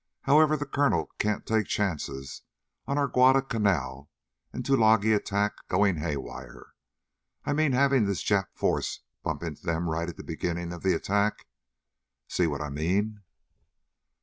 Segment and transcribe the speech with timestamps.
[0.21, 2.41] However, the colonel can't take chances
[2.87, 4.09] on our Guadalcanal
[4.51, 6.73] and Tulagi attack going haywire.
[7.45, 10.95] I mean, having this Jap force bump into them right at the beginning of the
[10.95, 11.45] attack.
[12.27, 13.21] See what I mean?"